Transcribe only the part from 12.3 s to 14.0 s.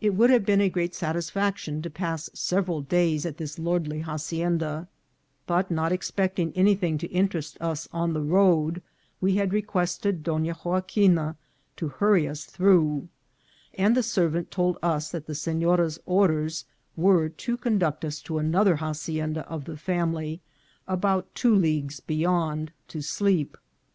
through, and